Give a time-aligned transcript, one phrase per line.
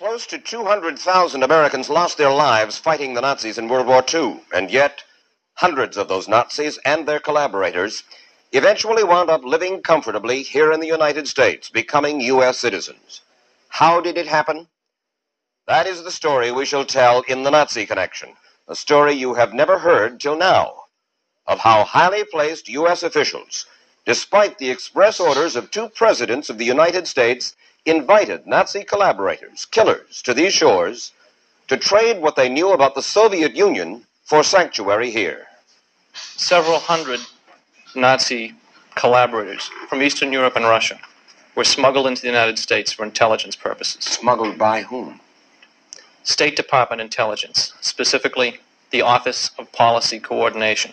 [0.00, 4.70] Close to 200,000 Americans lost their lives fighting the Nazis in World War II, and
[4.70, 5.04] yet
[5.56, 8.02] hundreds of those Nazis and their collaborators
[8.52, 12.58] eventually wound up living comfortably here in the United States, becoming U.S.
[12.58, 13.20] citizens.
[13.68, 14.68] How did it happen?
[15.66, 18.30] That is the story we shall tell in the Nazi Connection,
[18.68, 20.84] a story you have never heard till now,
[21.46, 23.02] of how highly placed U.S.
[23.02, 23.66] officials,
[24.06, 27.54] despite the express orders of two presidents of the United States,
[27.86, 31.12] invited Nazi collaborators, killers, to these shores
[31.68, 35.46] to trade what they knew about the Soviet Union for sanctuary here.
[36.24, 37.20] Several hundred
[37.94, 38.54] Nazi
[38.94, 41.00] collaborators from Eastern Europe and Russia
[41.56, 44.04] were smuggled into the United States for intelligence purposes.
[44.04, 45.20] Smuggled by whom?
[46.22, 48.58] State Department intelligence, specifically
[48.90, 50.92] the Office of Policy Coordination.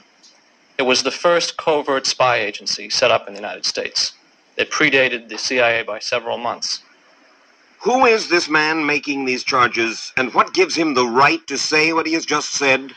[0.77, 4.13] It was the first covert spy agency set up in the United States.
[4.57, 6.81] It predated the CIA by several months.
[7.81, 11.93] Who is this man making these charges, and what gives him the right to say
[11.93, 12.93] what he has just said?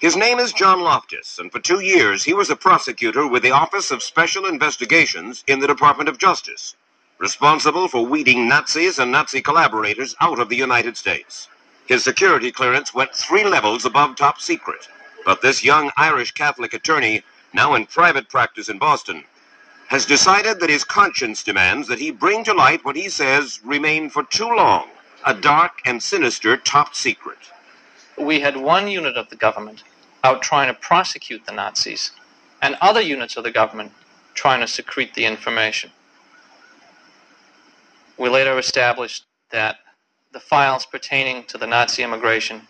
[0.00, 3.50] His name is John Loftus, and for two years he was a prosecutor with the
[3.52, 6.74] Office of Special Investigations in the Department of Justice,
[7.18, 11.48] responsible for weeding Nazis and Nazi collaborators out of the United States.
[11.86, 14.88] His security clearance went three levels above top secret.
[15.26, 17.22] But this young Irish Catholic attorney,
[17.52, 19.24] now in private practice in Boston,
[19.88, 24.12] has decided that his conscience demands that he bring to light what he says remained
[24.12, 24.88] for too long
[25.26, 27.38] a dark and sinister top secret.
[28.18, 29.82] We had one unit of the government
[30.22, 32.12] out trying to prosecute the Nazis,
[32.62, 33.92] and other units of the government
[34.34, 35.90] trying to secrete the information.
[38.18, 39.76] We later established that
[40.32, 42.62] the files pertaining to the Nazi immigration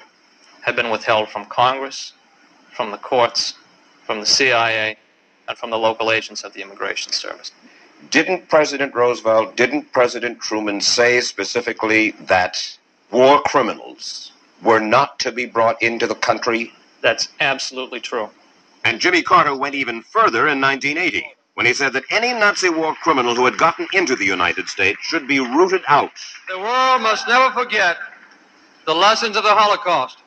[0.63, 2.13] had been withheld from Congress,
[2.73, 3.55] from the courts,
[4.05, 4.97] from the CIA,
[5.49, 7.53] and from the local agents of the Immigration Service.
[8.11, 12.77] Didn't President Roosevelt, didn't President Truman say specifically that
[13.11, 16.73] war criminals were not to be brought into the country?
[17.01, 18.29] That's absolutely true.
[18.85, 22.95] And Jimmy Carter went even further in 1980 when he said that any Nazi war
[22.97, 26.13] criminal who had gotten into the United States should be rooted out.
[26.49, 27.97] The world must never forget
[28.87, 30.19] the lessons of the Holocaust.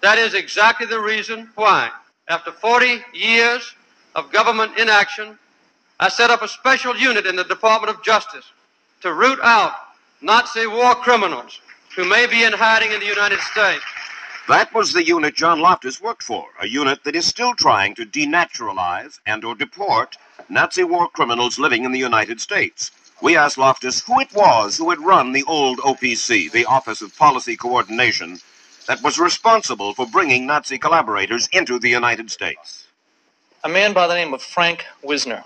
[0.00, 1.90] That is exactly the reason why,
[2.28, 3.74] after 40 years
[4.14, 5.38] of government inaction,
[5.98, 8.44] I set up a special unit in the Department of Justice
[9.00, 9.72] to root out
[10.20, 11.60] Nazi war criminals
[11.96, 13.84] who may be in hiding in the United States.
[14.48, 18.04] That was the unit John Loftus worked for, a unit that is still trying to
[18.04, 20.16] denaturalize and or deport
[20.48, 22.90] Nazi war criminals living in the United States.
[23.22, 27.16] We asked Loftus who it was who had run the old OPC, the Office of
[27.16, 28.38] Policy Coordination,
[28.86, 32.86] that was responsible for bringing Nazi collaborators into the United States.
[33.64, 35.42] A man by the name of Frank Wisner.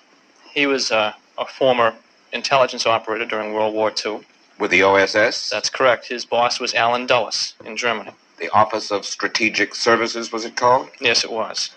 [0.53, 1.95] He was uh, a former
[2.33, 4.23] intelligence operator during World War II.
[4.59, 5.49] With the OSS?
[5.51, 6.09] That's correct.
[6.09, 8.11] His boss was Allen Dulles in Germany.
[8.39, 10.89] The Office of Strategic Services, was it called?
[11.01, 11.71] Yes, it was.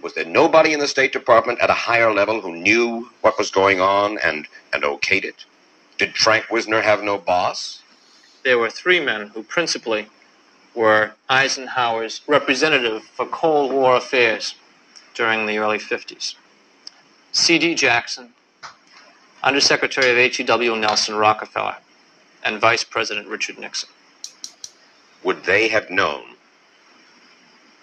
[0.00, 3.50] Was there nobody in the State Department at a higher level who knew what was
[3.50, 5.44] going on and, and okayed it?
[5.98, 7.82] Did Frank Wisner have no boss?
[8.44, 10.06] There were three men who principally
[10.72, 14.54] were Eisenhower's representative for Cold War affairs
[15.14, 16.34] during the early 50s.
[17.32, 17.74] C.D.
[17.74, 18.30] Jackson,
[19.42, 20.76] Undersecretary of H.E.W.
[20.76, 21.76] Nelson Rockefeller,
[22.44, 23.90] and Vice President Richard Nixon.
[25.22, 26.36] Would they have known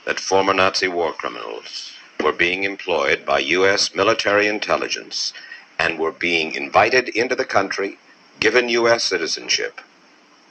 [0.06, 1.92] that former Nazi war criminals
[2.24, 3.94] were being employed by U.S.
[3.94, 5.34] military intelligence
[5.80, 7.98] and were being invited into the country,
[8.40, 9.04] given U.S.
[9.04, 9.82] citizenship,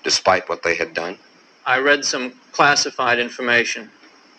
[0.05, 1.19] despite what they had done?
[1.65, 3.91] I read some classified information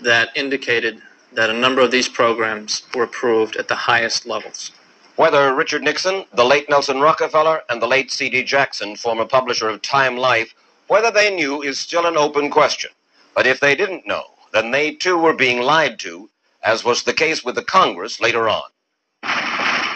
[0.01, 1.01] that indicated
[1.33, 4.71] that a number of these programs were approved at the highest levels.
[5.15, 8.43] Whether Richard Nixon, the late Nelson Rockefeller, and the late C.D.
[8.43, 10.53] Jackson, former publisher of Time Life,
[10.87, 12.91] whether they knew is still an open question.
[13.35, 14.23] But if they didn't know,
[14.53, 16.29] then they too were being lied to,
[16.63, 18.69] as was the case with the Congress later on.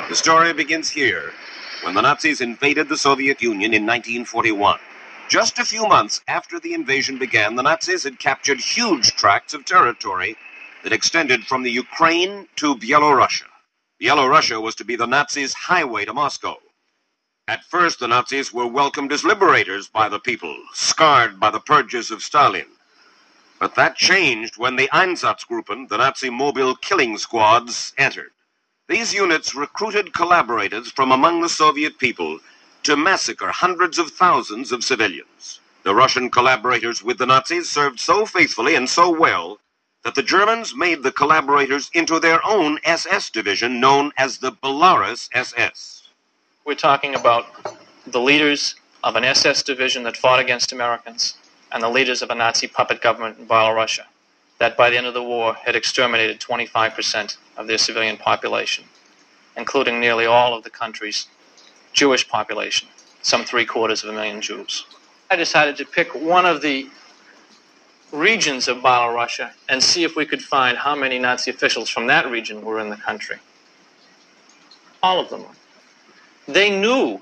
[0.10, 1.32] The story begins here,
[1.84, 4.80] when the Nazis invaded the Soviet Union in 1941.
[5.30, 9.66] Just a few months after the invasion began, the Nazis had captured huge tracts of
[9.66, 10.36] territory
[10.84, 13.48] that extended from the Ukraine to Byelorussia.
[14.02, 16.58] Byelorussia was to be the Nazis' highway to Moscow.
[17.48, 22.12] At first, the Nazis were welcomed as liberators by the people, scarred by the purges
[22.12, 22.68] of Stalin.
[23.60, 28.32] But that changed when the Einsatzgruppen, the Nazi mobile killing squads, entered.
[28.90, 32.40] These units recruited collaborators from among the Soviet people
[32.84, 35.62] to massacre hundreds of thousands of civilians.
[35.84, 39.61] The Russian collaborators with the Nazis served so faithfully and so well
[40.04, 45.30] that the Germans made the collaborators into their own SS division known as the Belarus
[45.34, 46.10] SS.
[46.66, 47.46] We're talking about
[48.08, 51.38] the leaders of an SS division that fought against Americans
[51.72, 54.00] and the leaders of a Nazi puppet government in Belarus
[54.60, 58.84] that by the end of the war had exterminated 25% of their civilian population,
[59.58, 61.28] including nearly all of the country's
[61.94, 62.88] Jewish population,
[63.24, 64.86] some three quarters of a million Jews.
[65.32, 66.88] I decided to pick one of the
[68.12, 72.30] regions of Belarus and see if we could find how many Nazi officials from that
[72.30, 73.38] region were in the country.
[75.02, 75.46] All of them.
[76.48, 77.22] They knew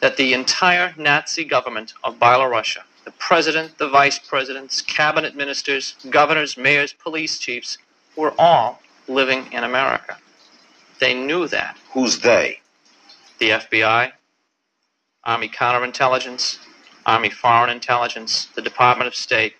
[0.00, 6.56] that the entire Nazi government of Belarus, the president, the vice presidents, cabinet ministers, governors,
[6.56, 7.78] mayors, police chiefs,
[8.16, 10.18] were all living in America.
[11.00, 11.76] They knew that.
[11.92, 12.60] Who's they?
[13.38, 14.12] The FBI,
[15.24, 16.58] Army counterintelligence,
[17.06, 19.54] Army foreign intelligence, the Department of State.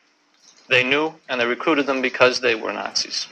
[0.68, 3.26] They knew and they recruited them because they were Nazis.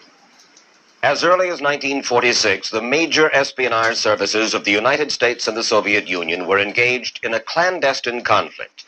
[1.03, 6.09] As early as 1946, the major espionage services of the United States and the Soviet
[6.09, 8.85] Union were engaged in a clandestine conflict.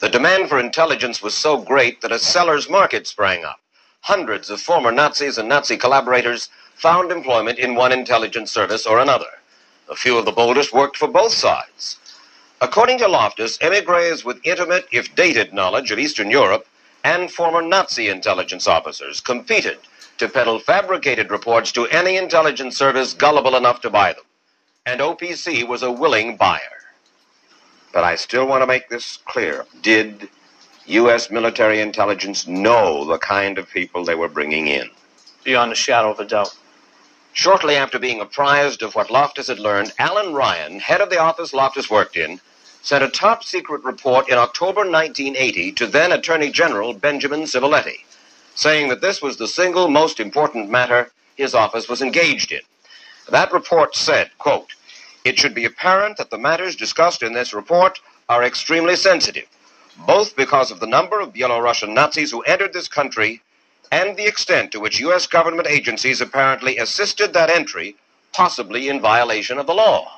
[0.00, 3.60] The demand for intelligence was so great that a seller's market sprang up.
[4.02, 9.40] Hundreds of former Nazis and Nazi collaborators found employment in one intelligence service or another.
[9.88, 11.96] A few of the boldest worked for both sides.
[12.60, 16.66] According to Loftus, emigres with intimate, if dated, knowledge of Eastern Europe
[17.06, 19.78] and former Nazi intelligence officers competed
[20.18, 24.24] to peddle fabricated reports to any intelligence service gullible enough to buy them.
[24.84, 26.80] And OPC was a willing buyer.
[27.92, 29.66] But I still want to make this clear.
[29.82, 30.28] Did
[30.86, 31.30] U.S.
[31.30, 34.90] military intelligence know the kind of people they were bringing in?
[35.44, 36.56] Beyond a shadow of a doubt.
[37.32, 41.54] Shortly after being apprised of what Loftus had learned, Alan Ryan, head of the office
[41.54, 42.40] Loftus worked in,
[42.86, 48.04] sent a top secret report in October 1980 to then Attorney General Benjamin Civiletti
[48.54, 52.60] saying that this was the single most important matter his office was engaged in.
[53.28, 54.70] That report said, quote,
[55.24, 57.98] It should be apparent that the matters discussed in this report
[58.28, 59.48] are extremely sensitive,
[60.06, 63.42] both because of the number of Belarusian Nazis who entered this country
[63.90, 65.26] and the extent to which U.S.
[65.26, 67.96] government agencies apparently assisted that entry,
[68.32, 70.15] possibly in violation of the law.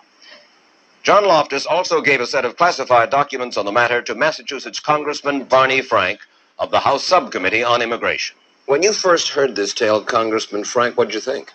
[1.03, 5.45] John Loftus also gave a set of classified documents on the matter to Massachusetts Congressman
[5.45, 6.21] Barney Frank,
[6.59, 8.37] of the House Subcommittee on Immigration.
[8.67, 11.53] When you first heard this tale, Congressman Frank, what did you think?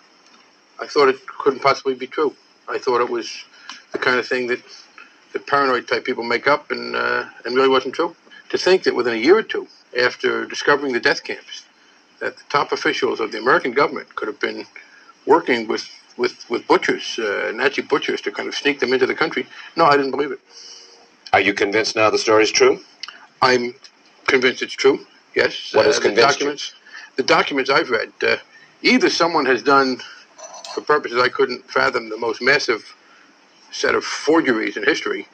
[0.79, 2.35] I thought it couldn't possibly be true.
[2.69, 3.45] I thought it was
[3.91, 4.61] the kind of thing that,
[5.33, 8.15] that paranoid type people make up and, uh, and really wasn't true.
[8.49, 9.67] To think that within a year or two,
[9.99, 11.65] after discovering the death camps,
[12.19, 14.65] that the top officials of the American government could have been
[15.25, 19.15] working with, with, with butchers, uh, Nazi butchers, to kind of sneak them into the
[19.15, 19.45] country.
[19.75, 20.39] No, I didn't believe it.
[21.31, 22.79] Are you convinced now the story's true?
[23.41, 23.73] I'm
[24.27, 25.05] convinced it's true.
[25.35, 25.73] Yes.
[25.73, 27.23] What has uh, convinced the documents, you?
[27.23, 28.37] The documents I've read, uh,
[28.81, 29.97] either someone has done,
[30.73, 32.95] for purposes I couldn't fathom, the most massive
[33.71, 35.27] set of forgeries in history,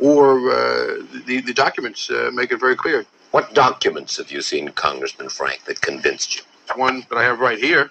[0.00, 3.06] or uh, the, the documents uh, make it very clear.
[3.30, 6.42] What documents have you seen, Congressman Frank, that convinced you?
[6.76, 7.90] One that I have right here,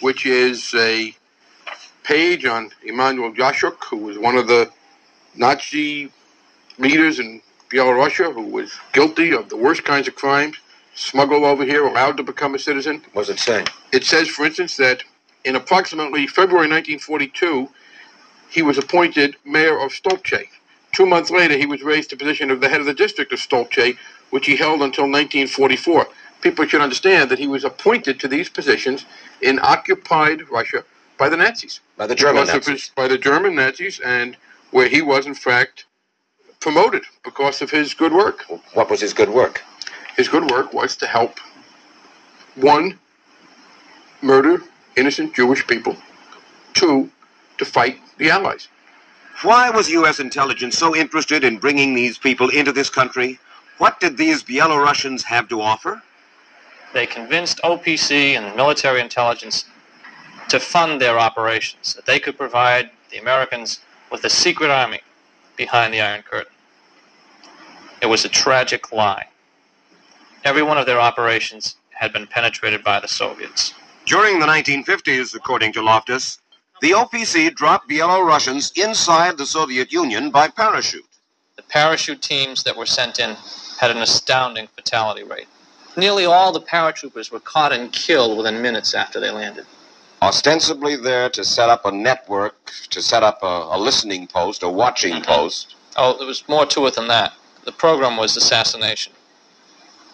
[0.00, 1.14] which is a
[2.06, 4.70] page on Emanuel Jasiuk, who was one of the
[5.34, 6.08] Nazi
[6.78, 10.56] leaders in Belarusia, who was guilty of the worst kinds of crimes,
[10.94, 13.02] smuggled over here, allowed to become a citizen.
[13.12, 13.64] What does it say?
[13.92, 15.02] It says, for instance, that
[15.44, 17.68] in approximately February 1942,
[18.50, 20.46] he was appointed mayor of Stolce.
[20.92, 23.32] Two months later, he was raised to the position of the head of the district
[23.32, 23.98] of Stolce,
[24.30, 26.06] which he held until 1944.
[26.40, 29.04] People should understand that he was appointed to these positions
[29.42, 30.84] in occupied Russia
[31.18, 31.80] by the Nazis.
[31.96, 32.90] By the German Nazis.
[32.94, 34.36] By the German Nazis, and
[34.70, 35.84] where he was, in fact,
[36.60, 38.44] promoted because of his good work.
[38.74, 39.62] What was his good work?
[40.16, 41.38] His good work was to help,
[42.54, 42.98] one,
[44.22, 44.62] murder
[44.96, 45.96] innocent Jewish people,
[46.72, 47.10] two,
[47.58, 48.68] to fight the Allies.
[49.42, 50.18] Why was U.S.
[50.18, 53.38] intelligence so interested in bringing these people into this country?
[53.76, 56.02] What did these Belarusians have to offer?
[56.94, 59.66] They convinced OPC and military intelligence
[60.48, 65.00] to fund their operations, that they could provide the Americans with a secret army
[65.56, 66.52] behind the Iron Curtain.
[68.02, 69.26] It was a tragic lie.
[70.44, 73.74] Every one of their operations had been penetrated by the Soviets.
[74.04, 76.38] During the 1950s, according to Loftus,
[76.80, 81.06] the OPC dropped Belarusians inside the Soviet Union by parachute.
[81.56, 83.34] The parachute teams that were sent in
[83.80, 85.48] had an astounding fatality rate.
[85.96, 89.64] Nearly all the paratroopers were caught and killed within minutes after they landed.
[90.22, 94.68] Ostensibly there to set up a network, to set up a, a listening post, a
[94.68, 95.24] watching mm-hmm.
[95.24, 95.74] post.
[95.96, 97.34] Oh, there was more to it than that.
[97.64, 99.12] The program was assassination.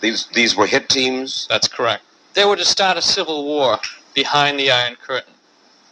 [0.01, 1.47] These, these were hit teams?
[1.49, 2.03] That's correct.
[2.35, 3.79] They were to start a civil war
[4.15, 5.35] behind the Iron Curtain.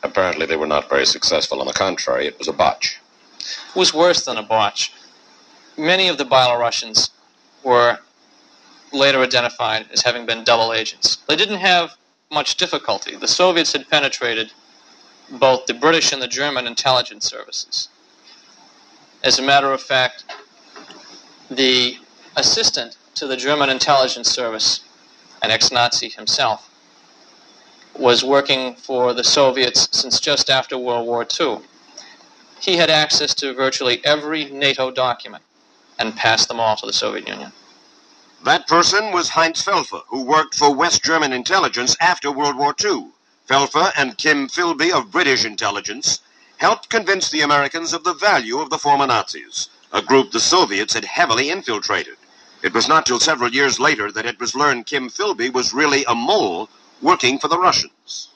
[0.03, 1.61] Apparently, they were not very successful.
[1.61, 2.99] On the contrary, it was a botch.
[3.39, 4.93] It was worse than a botch.
[5.77, 7.11] many of the Belarusians
[7.63, 7.99] were
[8.93, 11.17] later identified as having been double agents.
[11.29, 11.97] They didn't have
[12.31, 13.17] much difficulty.
[13.17, 14.53] The Soviets had penetrated
[15.33, 17.89] both the British and the German intelligence services.
[19.25, 20.25] As a matter of fact,
[21.51, 21.99] the
[22.37, 24.81] assistant to the German intelligence service,
[25.43, 26.71] an ex Nazi himself,
[27.99, 31.59] was working for the Soviets since just after World War II.
[32.61, 35.43] He had access to virtually every NATO document
[35.99, 37.53] and passed them all to the Soviet Union.
[38.45, 43.09] That person was Heinz Felfe, who worked for West German intelligence after World War II.
[43.47, 46.21] Felfe and Kim Philby of British intelligence
[46.57, 50.95] helped convince the Americans of the value of the former Nazis, a group the Soviets
[50.95, 52.17] had heavily infiltrated.
[52.63, 56.05] It was not till several years later that it was learned Kim Philby was really
[56.07, 56.71] a mole
[57.03, 58.29] working for the Russians.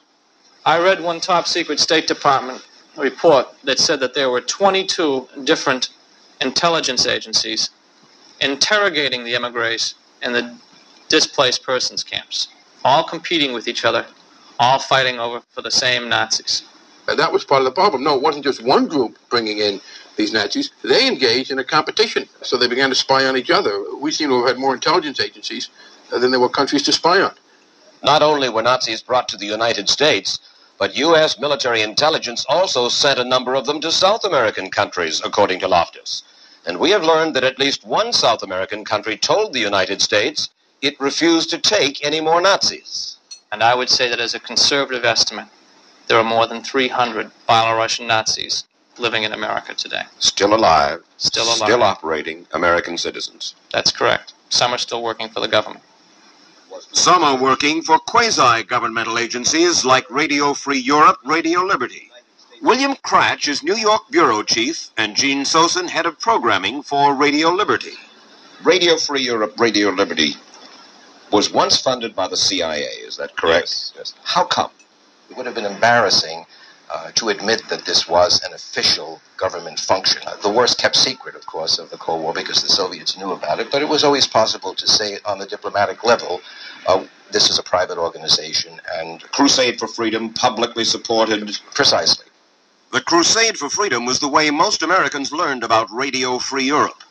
[0.66, 2.62] I read one top secret State Department
[2.99, 5.88] report that said that there were 22 different
[6.42, 7.70] intelligence agencies
[8.44, 10.54] interrogating the emigres in the
[11.08, 12.48] displaced persons camps,
[12.84, 14.06] all competing with each other,
[14.60, 16.62] all fighting over for the same Nazis.
[17.08, 18.04] And that was part of the problem.
[18.04, 19.80] No, it wasn't just one group bringing in
[20.16, 20.70] these Nazis.
[20.82, 23.82] They engaged in a competition, so they began to spy on each other.
[23.96, 25.70] We seem to have had more intelligence agencies
[26.12, 27.34] uh, than there were countries to spy on.
[28.02, 30.38] Not only were Nazis brought to the United States,
[30.78, 31.38] but U.S.
[31.38, 36.22] military intelligence also sent a number of them to South American countries, according to Loftus.
[36.66, 40.49] And we have learned that at least one South American country told the United States
[40.80, 43.16] it refused to take any more Nazis.
[43.52, 45.47] And I would say that as a conservative estimate,
[46.06, 48.64] there are more than 300 Belarusian Nazis
[48.99, 50.02] living in America today.
[50.18, 51.02] Still alive.
[51.16, 51.56] Still alive.
[51.56, 53.54] Still operating American citizens.
[53.73, 54.35] That's correct.
[54.49, 55.85] Some are still working for the government.
[56.92, 62.11] Some are working for quasi-governmental agencies like Radio Free Europe, Radio Liberty.
[62.64, 67.50] William Kratch is New York bureau chief and Gene Sosin head of programming for Radio
[67.50, 67.92] Liberty.
[68.62, 70.33] Radio Free Europe, Radio Liberty
[71.30, 73.66] was once funded by the CIA, is that correct?
[73.68, 74.14] Yes, yes.
[74.23, 74.71] How come?
[75.28, 76.47] It would have been embarrassing
[76.90, 80.23] uh, to admit that this was an official government function.
[80.26, 83.33] Uh, the worst kept secret, of course, of the Cold War because the Soviets knew
[83.33, 86.40] about it, but it was always possible to say on the diplomatic level,
[86.87, 91.59] uh, this is a private organization and Crusade for Freedom, publicly supported.
[91.75, 92.25] precisely.
[92.94, 97.02] The Crusade for Freedom was the way most Americans learned about Radio Free Europe.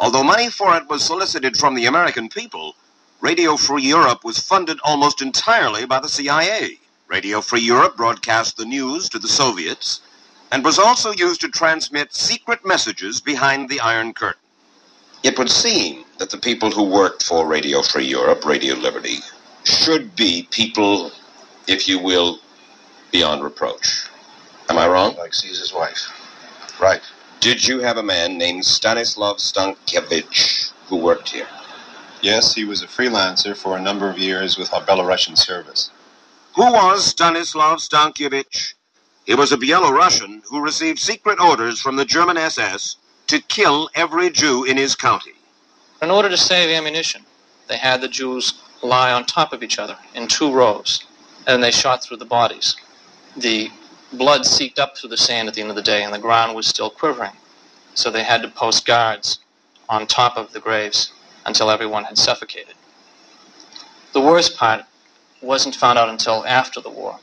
[0.00, 2.74] Although money for it was solicited from the American people,
[3.20, 6.80] Radio Free Europe was funded almost entirely by the CIA.
[7.06, 10.00] Radio Free Europe broadcast the news to the Soviets
[10.50, 14.42] and was also used to transmit secret messages behind the Iron Curtain.
[15.22, 19.18] It would seem that the people who worked for Radio Free Europe, Radio Liberty,
[19.62, 21.12] should be people,
[21.68, 22.40] if you will,
[23.12, 24.08] beyond reproach.
[24.68, 25.16] Am I wrong?
[25.16, 26.12] Like Caesar's wife.
[26.80, 27.00] Right.
[27.40, 31.46] Did you have a man named Stanislav Stankiewicz who worked here?
[32.20, 35.90] Yes, he was a freelancer for a number of years with our Belarusian service.
[36.56, 38.74] Who was Stanislav Stankiewicz?
[39.24, 42.96] He was a Belarusian who received secret orders from the German SS
[43.28, 45.34] to kill every Jew in his county.
[46.02, 47.24] In order to save ammunition,
[47.68, 51.04] they had the Jews lie on top of each other in two rows,
[51.46, 52.74] and they shot through the bodies.
[53.36, 53.70] The
[54.12, 56.54] blood seeped up through the sand at the end of the day, and the ground
[56.54, 57.32] was still quivering.
[57.94, 59.40] So they had to post guards
[59.88, 61.12] on top of the graves
[61.46, 62.74] until everyone had suffocated.
[64.12, 64.84] The worst part
[65.42, 67.18] wasn't found out until after the war,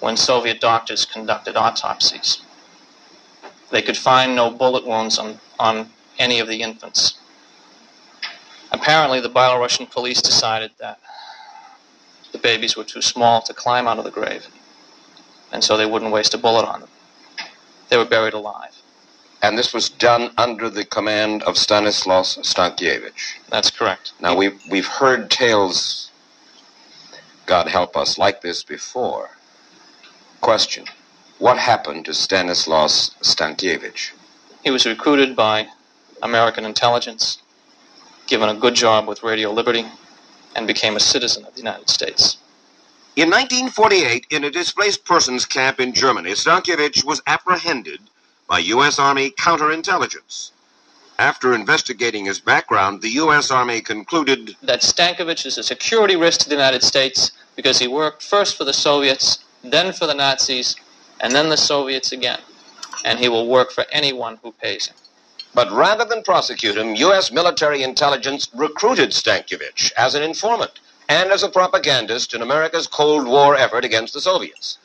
[0.00, 2.42] when Soviet doctors conducted autopsies.
[3.70, 7.18] They could find no bullet wounds on, on any of the infants.
[8.72, 11.00] Apparently, the Belarusian police decided that
[12.32, 14.46] the babies were too small to climb out of the grave,
[15.52, 16.88] and so they wouldn't waste a bullet on them.
[17.88, 18.76] They were buried alive.
[19.42, 23.38] And this was done under the command of Stanislaus Stankiewicz.
[23.48, 24.12] That's correct.
[24.20, 26.10] Now, we've, we've heard tales,
[27.46, 29.30] God help us, like this before.
[30.40, 30.84] Question
[31.38, 34.12] What happened to Stanislaus Stankiewicz?
[34.62, 35.68] He was recruited by
[36.22, 37.38] American intelligence,
[38.26, 39.86] given a good job with Radio Liberty,
[40.54, 42.36] and became a citizen of the United States.
[43.16, 47.98] In 1948, in a displaced persons camp in Germany, Stankiewicz was apprehended
[48.46, 49.00] by U.S.
[49.00, 50.52] Army counterintelligence.
[51.18, 53.50] After investigating his background, the U.S.
[53.50, 58.22] Army concluded That Stankiewicz is a security risk to the United States because he worked
[58.22, 60.76] first for the Soviets, then for the Nazis,
[61.20, 62.38] and then the Soviets again.
[63.04, 64.96] And he will work for anyone who pays him.
[65.52, 67.32] But rather than prosecute him, U.S.
[67.32, 70.78] military intelligence recruited Stankiewicz as an informant
[71.10, 74.78] and as a propagandist in America's Cold War effort against the Soviets.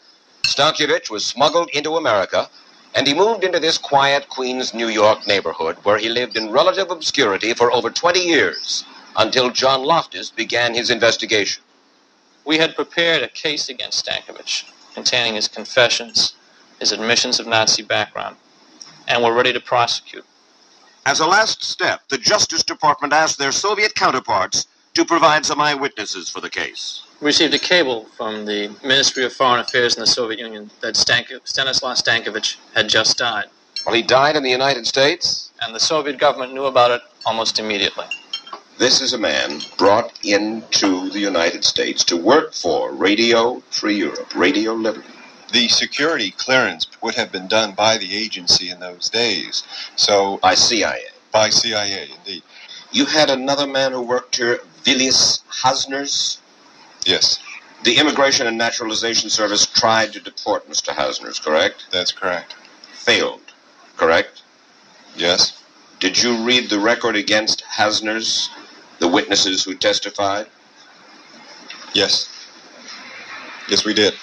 [0.43, 2.49] Stankiewicz was smuggled into America
[2.95, 6.91] And he moved into this quiet Queens, New York neighborhood where he lived in relative
[6.91, 8.85] obscurity for over 20 years
[9.17, 11.63] until John Loftus began his investigation.
[12.45, 14.65] We had prepared a case against Stankovich
[14.95, 16.35] containing his confessions,
[16.79, 18.37] his admissions of Nazi background,
[19.07, 20.25] and were ready to prosecute.
[21.05, 26.29] As a last step, the Justice Department asked their Soviet counterparts to provide some eyewitnesses
[26.29, 27.03] for the case.
[27.21, 30.95] We received a cable from the Ministry of Foreign Affairs in the Soviet Union that
[30.97, 33.45] Stank- Stanislav Stankovich had just died,
[33.85, 35.51] Well, he died in the United States.
[35.61, 38.05] and the Soviet government knew about it almost immediately.
[38.77, 44.35] This is a man brought into the United States to work for Radio Free Europe,
[44.35, 45.07] Radio Liberty.
[45.53, 49.63] The security clearance would have been done by the agency in those days,
[49.95, 51.05] so By CIA.
[51.31, 52.43] by CIA indeed.
[52.91, 56.37] You had another man who worked here, Vilius Hazners.
[57.05, 57.39] Yes,
[57.83, 60.89] The Immigration and Naturalization Service tried to deport Mr.
[60.93, 61.85] Hazners, correct?
[61.91, 62.55] that's correct.
[62.93, 63.41] Failed,
[63.97, 64.41] correct?
[65.15, 65.61] Yes,
[65.99, 68.49] Did you read the record against Hazners,
[68.99, 70.47] the witnesses who testified?
[71.93, 72.29] yes,
[73.69, 74.13] yes, we did.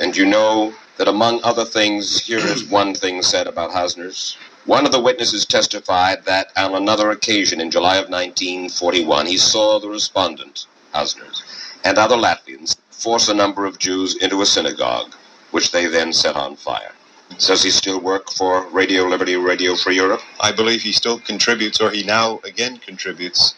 [0.00, 4.36] And you know that among other things, here is one thing said about Hazners.
[4.66, 9.78] One of the witnesses testified that on another occasion in July of 1941, he saw
[9.78, 11.42] the respondent, Hazners,
[11.84, 15.14] and other Latvians force a number of Jews into a synagogue,
[15.50, 16.92] which they then set on fire.
[17.38, 20.22] Does he still work for Radio Liberty, Radio Free Europe?
[20.40, 23.54] I believe he still contributes, or he now again contributes,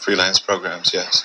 [0.00, 0.92] freelance programs.
[0.92, 1.24] Yes.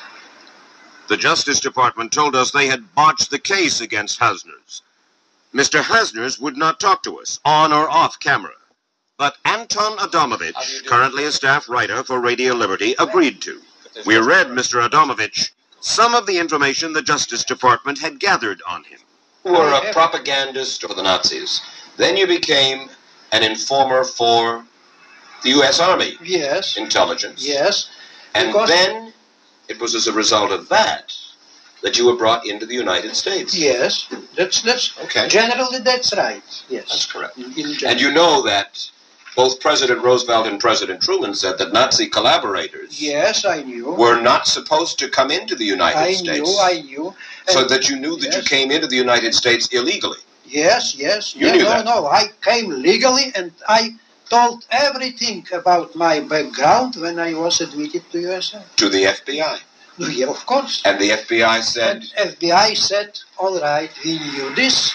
[1.10, 4.82] The Justice Department told us they had botched the case against Hazners.
[5.54, 5.82] Mr.
[5.82, 8.54] Hazners would not talk to us, on or off camera.
[9.18, 13.62] But Anton Adamovich, currently a staff writer for Radio Liberty, agreed to.
[14.06, 14.88] We read, Mr.
[14.88, 15.50] Adamovich,
[15.82, 19.00] some of the information the Justice Department had gathered on him.
[19.44, 21.62] You were a propagandist for the Nazis.
[21.98, 22.90] Then you became
[23.32, 24.64] an informer for
[25.42, 25.80] the U.S.
[25.80, 27.44] Army Yes, intelligence.
[27.46, 27.90] yes,
[28.36, 29.14] And Because- then
[29.68, 31.16] it was as a result of that
[31.82, 33.56] that you were brought into the United States.
[33.56, 34.08] yes.
[34.36, 35.28] That's that's Okay.
[35.28, 36.44] generally that's right.
[36.70, 37.38] Yes, That's correct.
[37.38, 38.90] In, in And you know that
[39.38, 43.94] both President Roosevelt and President Truman said that Nazi collaborators yes, I knew.
[43.94, 46.50] were not supposed to come into the United I States.
[46.60, 47.16] I knew, I knew.
[47.48, 50.18] so And- that you knew that you came into the United States illegally.
[50.44, 51.36] Yes, yes.
[51.36, 51.86] You yeah, knew no, that.
[51.86, 52.08] no.
[52.08, 53.82] I came legally and I
[54.30, 58.60] told everything about my background when I was admitted to USA.
[58.78, 59.60] To the FBI.
[60.00, 60.82] Yeah, of course.
[60.86, 64.92] And the FBI said, And FBI said, all right, we knew this.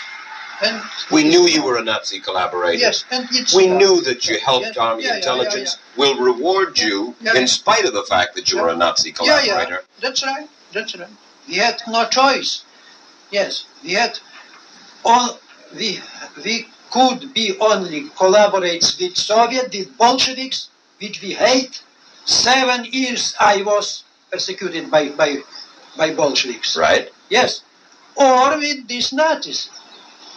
[0.60, 2.78] And We knew you were a Nazi collaborator.
[2.78, 5.78] Yes, and it's We uh, knew that you helped yes, Army yeah, yeah, intelligence.
[5.96, 7.34] Will reward you Yeah.
[7.36, 9.84] in spite of the fact that you were a Nazi Yeah, yeah, collaborator.
[10.00, 10.48] that's right.
[10.72, 11.08] That's right.
[11.48, 12.62] We had no choice.
[13.30, 14.18] Yes, we had
[15.04, 15.38] all
[15.74, 16.00] we
[16.44, 20.68] we could be only collaborates with Soviet, with Bolsheviks,
[21.00, 21.82] which we hate.
[22.24, 25.38] Seven years I was persecuted by by
[25.96, 26.76] by Bolsheviks.
[26.76, 27.10] Right?
[27.30, 27.62] Yes,
[28.14, 29.70] or with these Nazis.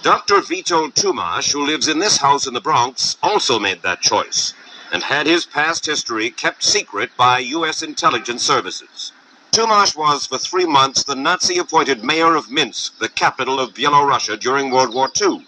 [0.05, 0.39] Dr.
[0.41, 4.53] Vito Tumash, who lives in this house in the Bronx, also made that choice
[4.91, 7.81] and had his past history kept secret by U.S.
[7.81, 9.13] intelligence services.
[9.51, 14.39] Tumash was for three months the Nazi appointed mayor of Minsk, the capital of Byelorussia
[14.39, 15.43] during World War II.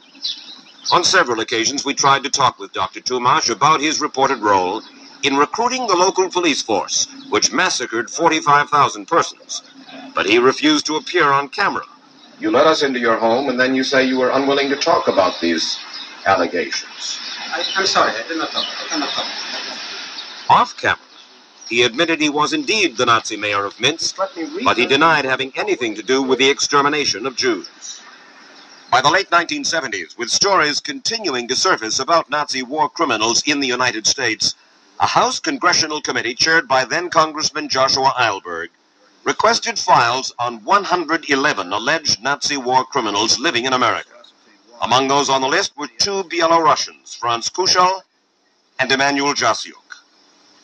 [0.92, 3.02] On several occasions, we tried to talk with Dr.
[3.02, 4.82] Tumash about his reported role
[5.22, 9.62] in recruiting the local police force, which massacred 45,000 persons.
[10.16, 11.84] But he refused to appear on camera.
[12.40, 15.08] You let us into your home, and then you say you were unwilling to talk
[15.08, 15.78] about these
[16.26, 17.20] allegations.
[17.50, 18.66] I, I'm sorry, I did not talk.
[18.66, 19.26] I cannot talk.
[20.50, 21.00] Off camera,
[21.68, 24.18] he admitted he was indeed the Nazi mayor of Minsk,
[24.64, 28.02] but he denied having anything to do with the extermination of Jews.
[28.92, 33.68] By the late 1970s, with stories continuing to surface about Nazi war criminals in the
[33.68, 34.54] United States,
[35.00, 38.70] a House Congressional Committee chaired by then Congressman Joshua Eilberg
[39.28, 44.10] requested files on 111 alleged Nazi war criminals living in America.
[44.82, 48.04] Among those on the list were two Belarusians, Franz Kuschel
[48.80, 49.84] and Emanuel Jasiuk.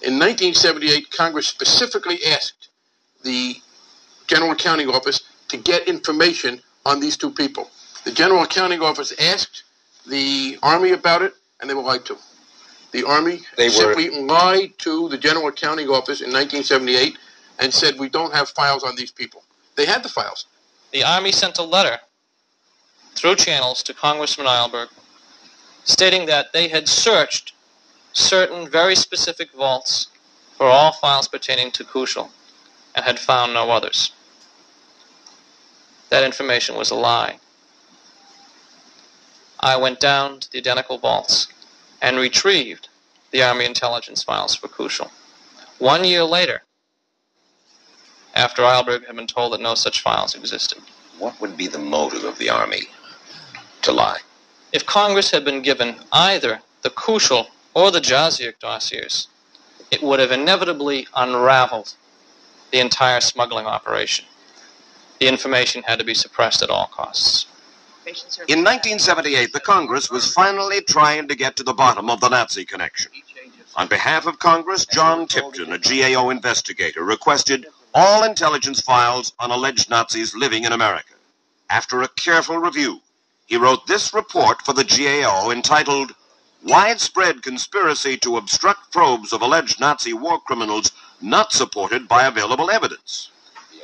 [0.01, 2.69] In 1978, Congress specifically asked
[3.23, 3.55] the
[4.27, 7.69] General Accounting Office to get information on these two people.
[8.05, 9.63] The General Accounting Office asked
[10.07, 12.17] the Army about it, and they were lied to.
[12.93, 17.17] The Army They were- simply lied to the General Accounting Office in 1978
[17.59, 19.43] and said, We don't have files on these people.
[19.75, 20.45] They had the files.
[20.91, 21.99] The Army sent a letter
[23.15, 24.89] through channels to Congressman Eilberg
[25.83, 27.53] stating that they had searched
[28.13, 30.07] certain very specific vaults
[30.57, 32.29] for all files pertaining to Kushel
[32.95, 34.11] and had found no others.
[36.09, 37.39] That information was a lie.
[39.59, 41.47] I went down to the identical vaults
[42.01, 42.89] and retrieved
[43.31, 45.09] the Army intelligence files for Kushel.
[45.79, 46.63] One year later,
[48.33, 50.79] after Eilberg had been told that no such files existed.
[51.19, 52.83] What would be the motive of the Army
[53.83, 54.19] to lie?
[54.71, 59.27] If Congress had been given either the Kushel or the Jasiuk dossiers,
[59.91, 61.93] it would have inevitably unraveled
[62.71, 64.25] the entire smuggling operation.
[65.19, 67.45] The information had to be suppressed at all costs.
[68.49, 72.65] In 1978, the Congress was finally trying to get to the bottom of the Nazi
[72.65, 73.11] connection.
[73.75, 79.89] On behalf of Congress, John Tipton, a GAO investigator, requested all intelligence files on alleged
[79.89, 81.13] Nazis living in America.
[81.69, 83.01] After a careful review,
[83.45, 86.13] he wrote this report for the GAO entitled
[86.63, 93.29] Widespread Conspiracy to Obstruct Probes of Alleged Nazi War Criminals Not Supported by Available Evidence.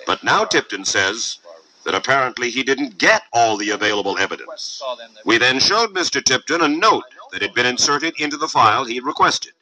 [0.05, 1.39] But now Tipton says
[1.85, 4.81] that apparently he didn't get all the available evidence.
[5.25, 6.23] We then showed Mr.
[6.23, 9.53] Tipton a note that had been inserted into the file he requested.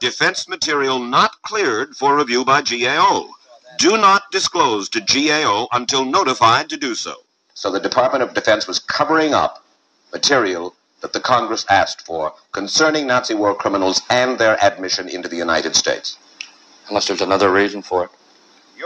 [0.00, 3.30] Defense material not cleared for review by GAO.
[3.78, 7.16] Do not disclose to GAO until notified to do so.
[7.54, 9.64] So the Department of Defense was covering up
[10.12, 15.36] material that the Congress asked for concerning Nazi war criminals and their admission into the
[15.36, 16.18] United States.
[16.88, 18.10] Unless there's another reason for it.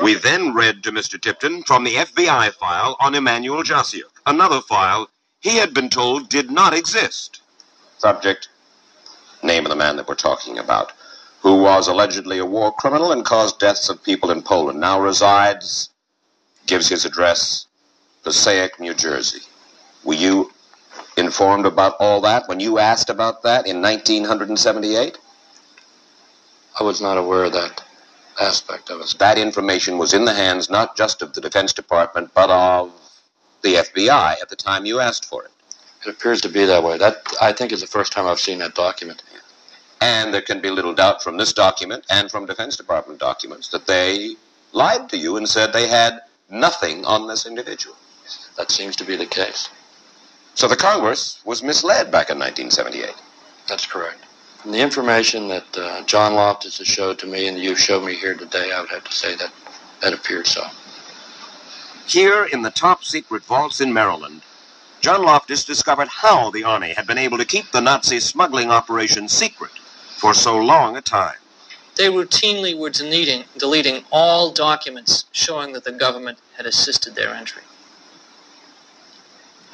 [0.03, 1.20] We then read to Mr.
[1.20, 5.09] Tipton from the FBI file on Emmanuel Jasiuk, another file
[5.40, 7.42] he had been told did not exist.
[7.98, 8.48] Subject,
[9.42, 10.92] name of the man that we're talking about,
[11.40, 15.90] who was allegedly a war criminal and caused deaths of people in Poland, now resides,
[16.66, 17.66] gives his address,
[18.22, 19.40] Passaic, New Jersey.
[20.05, 20.53] Were you
[21.16, 25.18] informed about all that when you asked about that in 1978?
[26.79, 27.83] I was not aware of that
[28.40, 29.14] aspect of it.
[29.18, 32.92] That information was in the hands not just of the Defense Department, but of
[33.62, 35.50] the FBI at the time you asked for it.
[36.07, 36.96] It appears to be that way.
[36.96, 39.22] That I think is the first time I've seen that document.
[40.00, 43.86] And there can be little doubt from this document and from Defense Department documents that
[43.86, 44.34] they
[44.72, 47.96] lied to you and said they had nothing on this individual.
[48.56, 49.68] That seems to be the case.
[50.54, 53.14] So the Congress was misled back in 1978.
[53.68, 54.24] That's correct.
[54.62, 58.14] From the information that uh, John Loftus has showed to me and you showed me
[58.14, 59.52] here today, I would have to say that
[60.00, 60.66] that appears so.
[62.06, 64.42] Here in the top secret vaults in Maryland,
[65.00, 69.28] John Loftus discovered how the Army had been able to keep the Nazi smuggling operation
[69.28, 69.70] secret
[70.20, 71.37] for so long a time.
[71.96, 77.62] They routinely were deleting, deleting all documents showing that the government had assisted their entry.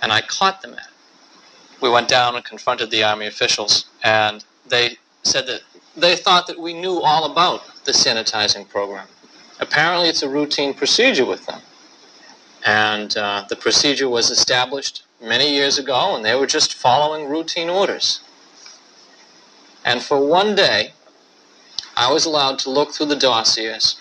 [0.01, 1.81] And I caught them at it.
[1.83, 5.63] We went down and confronted the Army officials, and they said that
[5.97, 9.09] they thought that we knew all about the sanitizing program.
[9.59, 11.61] Apparently, it's a routine procedure with them.
[12.65, 17.69] And uh, the procedure was established many years ago, and they were just following routine
[17.69, 18.21] orders.
[19.87, 20.93] And for one day,
[21.97, 24.01] I was allowed to look through the dossiers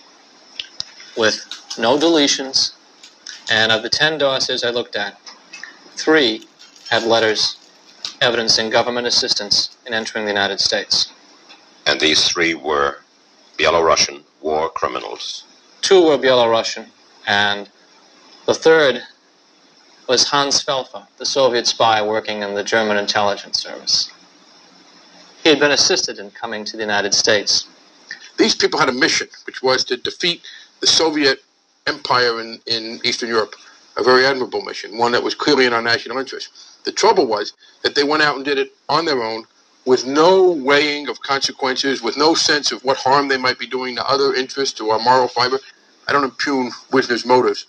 [1.15, 1.45] with
[1.77, 2.73] no deletions,
[3.49, 5.17] and of the 10 dossiers I looked at,
[5.95, 6.47] three
[6.89, 7.57] had letters
[8.19, 11.11] evidencing government assistance in entering the United States.
[11.85, 13.01] And these three were
[13.57, 15.43] Belarusian war criminals.
[15.81, 16.87] Two were Belarusian,
[17.27, 17.69] and
[18.47, 19.03] the third
[20.07, 24.11] was Hans Felfe, the Soviet spy working in the German intelligence service.
[25.45, 27.67] He had been assisted in coming to the United States.
[28.35, 30.41] These people had a mission, which was to defeat
[30.81, 31.43] the Soviet
[31.85, 33.53] empire in, in Eastern Europe.
[33.95, 36.49] A very admirable mission, one that was clearly in our national interest.
[36.83, 37.53] The trouble was
[37.83, 39.45] that they went out and did it on their own
[39.85, 43.95] with no weighing of consequences, with no sense of what harm they might be doing
[43.97, 45.59] to other interests or our moral fiber.
[46.07, 47.67] I don't impugn Wisner's motives,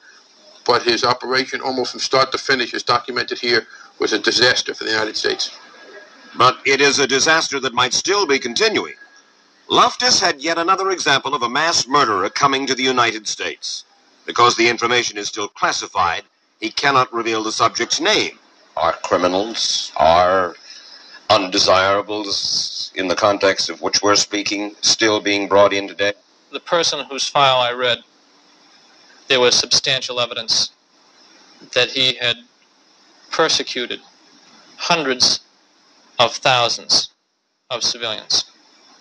[0.64, 3.66] but his operation, almost from start to finish, as documented here,
[3.98, 5.50] was a disaster for the United States.
[6.36, 8.94] But it is a disaster that might still be continuing.
[9.68, 13.84] Loftus had yet another example of a mass murderer coming to the United States.
[14.26, 16.22] Because the information is still classified,
[16.60, 18.38] he cannot reveal the subject's name.
[18.76, 20.54] Are criminals, are
[21.30, 26.12] undesirables in the context of which we're speaking still being brought in today?
[26.52, 27.98] The person whose file I read,
[29.28, 30.70] there was substantial evidence
[31.72, 32.36] that he had
[33.30, 34.00] persecuted
[34.76, 35.40] hundreds
[36.18, 37.10] of thousands
[37.70, 38.44] of civilians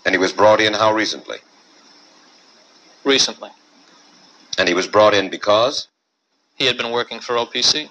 [0.05, 1.37] And he was brought in how recently?
[3.03, 3.49] recently.
[4.57, 5.87] And he was brought in because?
[6.55, 7.89] He had been working for OPC.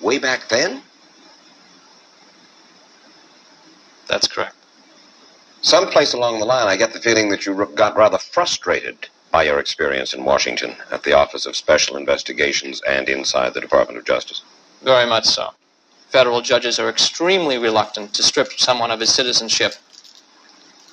[0.00, 0.82] Way back then?
[4.08, 4.56] That's correct.
[5.62, 9.58] Someplace along the line, I get the feeling that you got rather frustrated by your
[9.58, 14.42] experience in Washington at the Office of Special Investigations and inside the Department of Justice.
[14.82, 15.50] Very much so.
[16.14, 19.74] Federal judges are extremely reluctant to strip someone of his citizenship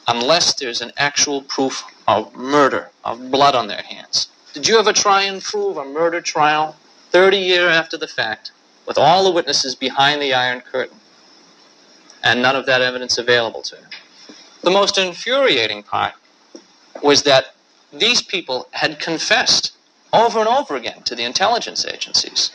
[0.07, 4.29] unless there's an actual proof of murder, of blood on their hands.
[4.55, 6.75] Did you ever try and prove a murder trial
[7.11, 8.51] 30 years after the fact
[8.87, 10.97] with all the witnesses behind the Iron Curtain
[12.23, 14.35] and none of that evidence available to you?
[14.63, 16.15] The most infuriating part
[17.03, 17.53] was that
[17.93, 19.73] these people had confessed
[20.11, 22.49] over and over again to the intelligence agencies.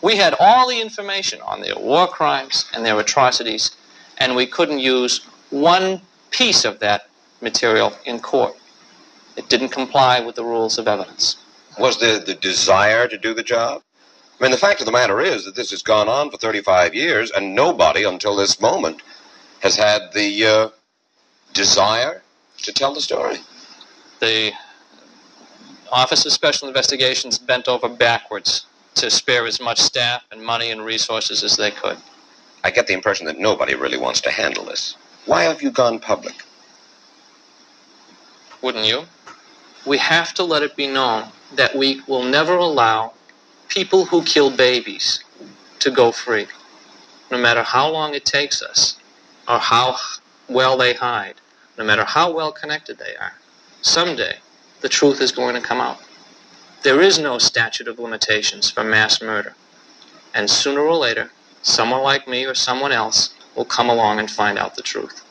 [0.00, 3.72] We had all the information on their war crimes and their atrocities,
[4.18, 7.08] and we couldn't use one piece of that
[7.40, 8.54] material in court.
[9.36, 11.36] It didn't comply with the rules of evidence.
[11.78, 13.82] Was there the desire to do the job?
[14.38, 16.94] I mean, the fact of the matter is that this has gone on for 35
[16.94, 19.02] years, and nobody until this moment
[19.60, 20.68] has had the uh,
[21.54, 22.22] desire
[22.62, 23.38] to tell the story.
[24.20, 24.52] The
[25.90, 28.66] Office of Special Investigations bent over backwards
[29.00, 31.96] to spare as much staff and money and resources as they could.
[32.64, 34.96] I get the impression that nobody really wants to handle this.
[35.26, 36.34] Why have you gone public?
[38.60, 39.04] Wouldn't you?
[39.86, 43.12] We have to let it be known that we will never allow
[43.68, 45.22] people who kill babies
[45.78, 46.46] to go free,
[47.30, 48.98] no matter how long it takes us
[49.46, 49.96] or how
[50.48, 51.34] well they hide,
[51.78, 53.34] no matter how well connected they are.
[53.80, 54.36] Someday,
[54.80, 56.00] the truth is going to come out.
[56.84, 59.54] There is no statute of limitations for mass murder.
[60.32, 64.58] And sooner or later, someone like me or someone else will come along and find
[64.58, 65.24] out the truth.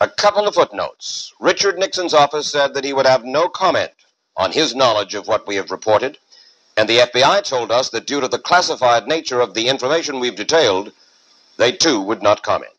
[0.00, 1.32] A couple of footnotes.
[1.38, 3.92] Richard Nixon's office said that he would have no comment
[4.36, 6.18] on his knowledge of what we have reported,
[6.76, 10.36] and the FBI told us that due to the classified nature of the information we've
[10.36, 10.92] detailed,
[11.58, 12.72] they too would not comment.